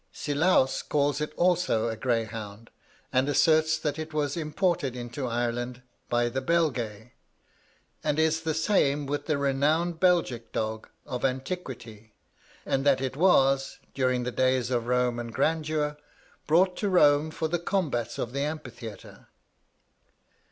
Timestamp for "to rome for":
16.77-17.47